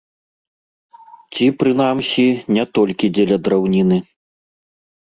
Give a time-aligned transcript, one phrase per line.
[1.33, 2.27] Ці, прынамсі,
[2.59, 3.97] не толькі дзеля драўніны.